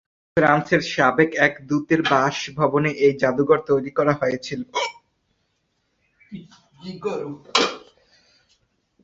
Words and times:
ফ্রান্সের 0.37 0.81
সাবেক 0.93 1.31
এক 1.47 1.53
দূতের 1.61 2.01
বাস 2.03 2.37
ভবনে 2.55 2.89
এই 3.05 3.13
জাদুঘর 3.17 3.59
তৈরি 3.69 3.91
করা 3.91 4.13
হয়েছিলো। 4.13 4.65